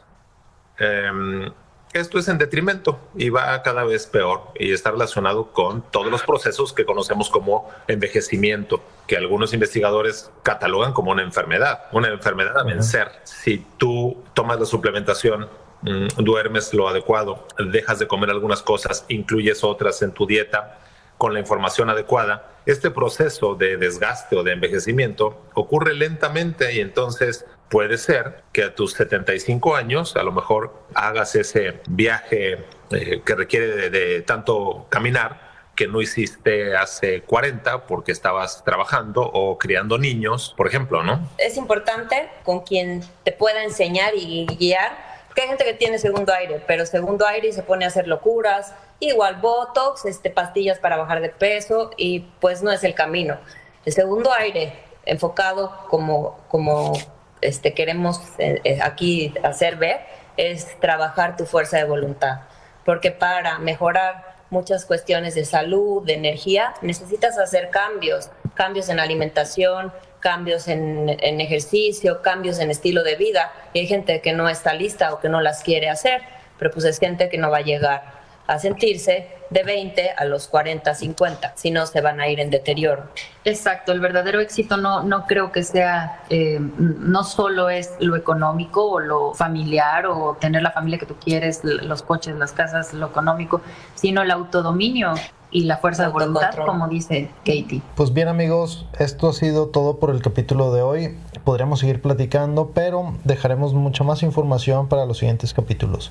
eh, 0.78 1.50
esto 1.94 2.18
es 2.18 2.28
en 2.28 2.36
detrimento 2.36 3.00
y 3.16 3.30
va 3.30 3.62
cada 3.62 3.82
vez 3.84 4.06
peor 4.06 4.52
y 4.58 4.72
está 4.72 4.90
relacionado 4.90 5.52
con 5.52 5.82
todos 5.90 6.10
los 6.10 6.22
procesos 6.22 6.74
que 6.74 6.84
conocemos 6.84 7.30
como 7.30 7.70
envejecimiento, 7.86 8.82
que 9.06 9.16
algunos 9.16 9.54
investigadores 9.54 10.30
catalogan 10.42 10.92
como 10.92 11.12
una 11.12 11.22
enfermedad, 11.22 11.84
una 11.92 12.08
enfermedad 12.08 12.58
a 12.58 12.62
vencer. 12.62 13.10
Si 13.24 13.64
tú 13.78 14.22
tomas 14.34 14.60
la 14.60 14.66
suplementación, 14.66 15.48
mm, 15.80 16.08
duermes 16.18 16.74
lo 16.74 16.88
adecuado, 16.88 17.46
dejas 17.72 17.98
de 17.98 18.06
comer 18.06 18.30
algunas 18.30 18.62
cosas, 18.62 19.06
incluyes 19.08 19.64
otras 19.64 20.02
en 20.02 20.12
tu 20.12 20.26
dieta 20.26 20.80
con 21.16 21.32
la 21.32 21.40
información 21.40 21.88
adecuada, 21.88 22.58
este 22.66 22.90
proceso 22.90 23.54
de 23.54 23.78
desgaste 23.78 24.36
o 24.36 24.42
de 24.42 24.52
envejecimiento 24.52 25.40
ocurre 25.54 25.94
lentamente 25.94 26.74
y 26.74 26.80
entonces 26.80 27.46
puede 27.68 27.98
ser 27.98 28.42
que 28.52 28.64
a 28.64 28.74
tus 28.74 28.92
75 28.94 29.76
años 29.76 30.16
a 30.16 30.22
lo 30.22 30.32
mejor 30.32 30.72
hagas 30.94 31.34
ese 31.34 31.80
viaje 31.88 32.64
eh, 32.90 33.22
que 33.24 33.34
requiere 33.34 33.90
de, 33.90 34.22
tanto 34.22 34.86
caminar 34.88 35.48
que 35.76 35.86
no 35.86 36.00
hiciste 36.00 36.76
hace 36.76 37.22
40 37.22 37.86
porque 37.86 38.10
estabas 38.10 38.64
trabajando 38.64 39.22
o 39.22 39.58
criando 39.58 39.96
niños, 39.96 40.54
por 40.56 40.66
ejemplo, 40.66 41.04
¿no? 41.04 41.28
Es 41.38 41.56
importante 41.56 42.28
con 42.44 42.60
quien 42.60 43.04
te 43.22 43.30
pueda 43.30 43.62
enseñar 43.62 44.12
y 44.16 44.46
guiar, 44.58 44.90
porque 45.28 45.42
hay 45.42 45.48
gente 45.48 45.64
que 45.64 45.74
tiene 45.74 46.00
segundo 46.00 46.32
aire, 46.32 46.60
pero 46.66 46.84
segundo 46.84 47.24
aire 47.26 47.48
y 47.48 47.52
se 47.52 47.62
pone 47.62 47.84
a 47.84 47.88
hacer 47.88 48.08
locuras, 48.08 48.74
igual 48.98 49.36
Botox, 49.36 50.04
este, 50.04 50.30
pastillas 50.30 50.80
para 50.80 50.96
bajar 50.96 51.20
de 51.20 51.28
peso 51.28 51.92
y 51.96 52.20
pues 52.40 52.60
no 52.60 52.72
es 52.72 52.82
el 52.82 52.94
camino. 52.94 53.38
El 53.84 53.92
segundo 53.92 54.32
aire 54.32 54.72
enfocado 55.04 55.72
como, 55.88 56.38
como 56.48 56.92
este, 57.40 57.74
queremos 57.74 58.20
eh, 58.38 58.60
eh, 58.64 58.78
aquí 58.82 59.34
hacer 59.42 59.76
ver 59.76 60.00
es 60.36 60.78
trabajar 60.80 61.36
tu 61.36 61.46
fuerza 61.46 61.78
de 61.78 61.84
voluntad, 61.84 62.40
porque 62.84 63.10
para 63.10 63.58
mejorar 63.58 64.36
muchas 64.50 64.84
cuestiones 64.84 65.34
de 65.34 65.44
salud, 65.44 66.04
de 66.04 66.14
energía, 66.14 66.74
necesitas 66.80 67.38
hacer 67.38 67.70
cambios, 67.70 68.30
cambios 68.54 68.88
en 68.88 69.00
alimentación, 69.00 69.92
cambios 70.20 70.68
en, 70.68 71.08
en, 71.08 71.40
ejercicio, 71.40 72.22
cambios 72.22 72.58
en 72.58 72.70
estilo 72.70 73.04
de 73.04 73.16
vida. 73.16 73.52
Y 73.72 73.80
hay 73.80 73.86
gente 73.86 74.20
que 74.20 74.32
no 74.32 74.48
está 74.48 74.74
lista 74.74 75.12
o 75.12 75.20
que 75.20 75.28
no 75.28 75.40
las 75.40 75.62
quiere 75.62 75.90
hacer, 75.90 76.22
pero 76.58 76.70
pues 76.70 76.84
es 76.86 76.98
gente 76.98 77.28
que 77.28 77.38
no 77.38 77.50
va 77.50 77.58
a 77.58 77.62
llegar 77.62 78.17
a 78.48 78.58
sentirse 78.58 79.28
de 79.50 79.62
20 79.62 80.10
a 80.16 80.24
los 80.24 80.48
40, 80.48 80.94
50, 80.94 81.52
si 81.54 81.70
no 81.70 81.86
se 81.86 82.00
van 82.00 82.20
a 82.20 82.28
ir 82.28 82.40
en 82.40 82.50
deterioro. 82.50 83.04
Exacto, 83.44 83.92
el 83.92 84.00
verdadero 84.00 84.40
éxito 84.40 84.76
no, 84.76 85.02
no 85.02 85.26
creo 85.26 85.52
que 85.52 85.62
sea, 85.62 86.22
eh, 86.30 86.58
no 86.78 87.24
solo 87.24 87.70
es 87.70 87.92
lo 88.00 88.16
económico 88.16 88.90
o 88.90 89.00
lo 89.00 89.34
familiar 89.34 90.06
o 90.06 90.36
tener 90.40 90.62
la 90.62 90.72
familia 90.72 90.98
que 90.98 91.06
tú 91.06 91.16
quieres, 91.22 91.60
los 91.62 92.02
coches, 92.02 92.36
las 92.36 92.52
casas, 92.52 92.92
lo 92.94 93.06
económico, 93.06 93.60
sino 93.94 94.22
el 94.22 94.30
autodominio 94.30 95.14
y 95.50 95.64
la 95.64 95.78
fuerza 95.78 96.04
de 96.04 96.08
voluntad, 96.08 96.50
como 96.64 96.88
dice 96.88 97.30
Katie. 97.38 97.80
Pues 97.94 98.12
bien 98.12 98.28
amigos, 98.28 98.86
esto 98.98 99.28
ha 99.28 99.32
sido 99.32 99.68
todo 99.68 99.98
por 99.98 100.10
el 100.10 100.22
capítulo 100.22 100.72
de 100.72 100.82
hoy. 100.82 101.18
Podríamos 101.48 101.78
seguir 101.78 102.02
platicando, 102.02 102.72
pero 102.74 103.14
dejaremos 103.24 103.72
mucha 103.72 104.04
más 104.04 104.22
información 104.22 104.86
para 104.86 105.06
los 105.06 105.16
siguientes 105.16 105.54
capítulos. 105.54 106.10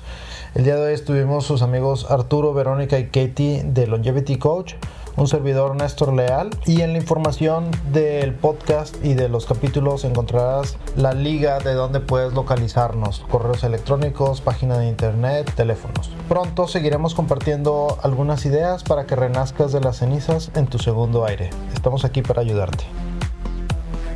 El 0.56 0.64
día 0.64 0.74
de 0.74 0.88
hoy 0.88 0.94
estuvimos 0.94 1.46
sus 1.46 1.62
amigos 1.62 2.10
Arturo, 2.10 2.52
Verónica 2.52 2.98
y 2.98 3.04
Katie 3.04 3.62
de 3.62 3.86
Longevity 3.86 4.36
Coach 4.36 4.74
un 5.14 5.28
servidor 5.28 5.76
Néstor 5.76 6.12
Leal 6.12 6.50
y 6.66 6.80
en 6.80 6.92
la 6.92 6.98
información 6.98 7.70
del 7.92 8.34
podcast 8.34 8.96
y 9.04 9.14
de 9.14 9.28
los 9.28 9.46
capítulos 9.46 10.04
encontrarás 10.04 10.76
la 10.96 11.12
liga 11.12 11.60
de 11.60 11.74
donde 11.74 12.00
puedes 12.00 12.32
localizarnos, 12.32 13.24
correos 13.30 13.62
electrónicos, 13.62 14.40
página 14.40 14.76
de 14.78 14.88
internet, 14.88 15.52
teléfonos. 15.54 16.10
Pronto 16.28 16.66
seguiremos 16.66 17.14
compartiendo 17.14 17.96
algunas 18.02 18.44
ideas 18.44 18.82
para 18.82 19.06
que 19.06 19.14
renazcas 19.14 19.70
de 19.70 19.80
las 19.80 19.98
cenizas 19.98 20.50
en 20.56 20.66
tu 20.66 20.80
segundo 20.80 21.24
aire. 21.24 21.50
Estamos 21.74 22.04
aquí 22.04 22.22
para 22.22 22.40
ayudarte. 22.40 22.84